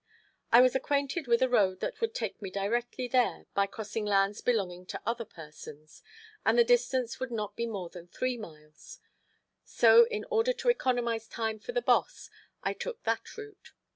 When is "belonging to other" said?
4.41-5.25